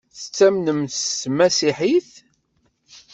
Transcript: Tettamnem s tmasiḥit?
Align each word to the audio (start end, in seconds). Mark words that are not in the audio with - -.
Tettamnem 0.17 0.81
s 0.87 0.99
tmasiḥit? 1.21 2.09